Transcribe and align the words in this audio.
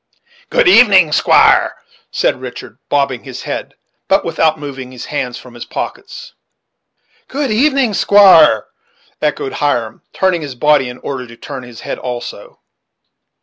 "Good 0.49 0.67
evening, 0.67 1.11
squire," 1.11 1.75
said 2.09 2.41
Richard, 2.41 2.79
bobbing 2.89 3.23
his 3.23 3.43
head, 3.43 3.75
but 4.07 4.25
without 4.25 4.57
moving 4.57 4.91
his 4.91 5.05
hands 5.05 5.37
from 5.37 5.53
his 5.53 5.63
pockets. 5.65 6.33
"Good 7.27 7.51
evening, 7.51 7.93
squire," 7.93 8.65
echoed 9.21 9.53
Hiram, 9.53 10.01
turning 10.11 10.41
his 10.41 10.55
body 10.55 10.89
in 10.89 10.97
order 11.03 11.27
to 11.27 11.37
turn 11.37 11.61
his 11.61 11.81
head 11.81 11.99
also. 11.99 12.61